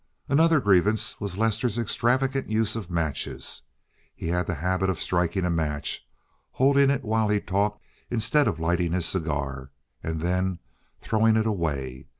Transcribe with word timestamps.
Another 0.27 0.59
grievance 0.59 1.19
was 1.21 1.37
Lester's 1.37 1.77
extravagant 1.77 2.49
use 2.49 2.75
of 2.75 2.89
matches. 2.89 3.61
He 4.15 4.29
had 4.29 4.47
the 4.47 4.55
habit 4.55 4.89
of 4.89 4.99
striking 4.99 5.45
a 5.45 5.51
match, 5.51 6.07
holding 6.53 6.89
it 6.89 7.03
while 7.03 7.29
he 7.29 7.39
talked, 7.39 7.79
instead 8.09 8.47
of 8.47 8.59
lighting 8.59 8.93
his 8.93 9.05
cigar, 9.05 9.69
and 10.01 10.19
then 10.19 10.57
throwing 11.01 11.37
it 11.37 11.45
away. 11.45 12.07